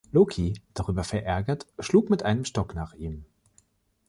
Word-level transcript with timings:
Loki, 0.11 0.59
darüber 0.73 1.03
verärgert, 1.03 1.67
schlug 1.77 2.09
mit 2.09 2.23
einem 2.23 2.43
Stock 2.43 2.73
nach 2.73 2.95
ihm. 2.95 3.23